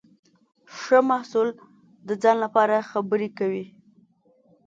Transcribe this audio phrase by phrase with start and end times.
[0.77, 1.49] ښه محصول
[2.07, 3.65] د ځان لپاره خبرې کوي.